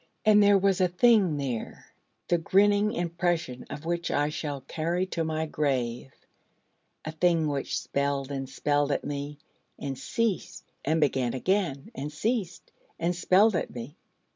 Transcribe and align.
And 0.25 0.41
there 0.41 0.57
was 0.57 0.81
a 0.81 0.87
thing 0.87 1.37
there, 1.37 1.93
the 2.27 2.39
grinning 2.39 2.91
impression 2.91 3.67
of 3.69 3.85
which 3.85 4.09
I 4.09 4.29
shall 4.29 4.61
carry 4.61 5.05
to 5.05 5.23
my 5.23 5.45
grave: 5.45 6.09
a 7.05 7.11
thing 7.11 7.47
which 7.47 7.79
spelled 7.79 8.31
and 8.31 8.49
spelled 8.49 8.91
at 8.91 9.03
me, 9.05 9.37
and 9.77 9.95
ceased, 9.95 10.63
and 10.83 10.99
began 10.99 11.35
again, 11.35 11.91
and 11.93 12.11
ceased, 12.11 12.71
and 12.97 13.15
spelled 13.15 13.55
at 13.55 13.69
me. 13.75 13.95